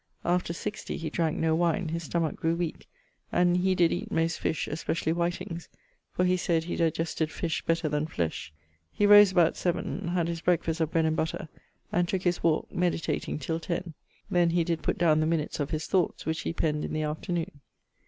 [0.25, 2.87] After sixty he dranke no wine, his stomach grew weak,
[3.31, 5.69] and he did eate most fish, especially whitings,
[6.11, 8.51] for he sayd he digested fish better then flesh.
[8.91, 11.49] He rose about seaven, had his breakefast of bread and butter;
[11.91, 13.93] and tooke his walke, meditating till ten;
[14.27, 17.03] then he did putt downe the minutes of his thoughts, which he penned in the
[17.03, 17.61] afternoon.